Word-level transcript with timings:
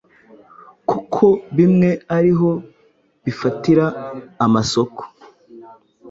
kuko 0.89 1.25
bimwe 1.57 1.89
ari 2.17 2.31
ho 2.37 2.49
bifatira 3.23 3.85
amasoko. 4.45 5.01